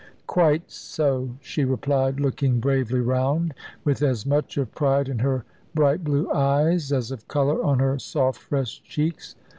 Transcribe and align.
"Quite 0.25 0.71
so," 0.71 1.29
she 1.41 1.63
replied, 1.63 2.19
looking 2.19 2.59
bravely 2.59 2.99
round, 3.01 3.53
with 3.83 4.01
as 4.01 4.25
much 4.25 4.57
of 4.57 4.73
pride 4.73 5.07
in 5.07 5.19
her 5.19 5.45
bright 5.75 6.03
blue 6.03 6.27
eyes 6.31 6.91
as 6.91 7.11
of 7.11 7.27
colour 7.27 7.63
on 7.63 7.77
her 7.77 7.99
soft 7.99 8.39
fresh 8.41 8.81
cheeks. 8.81 9.35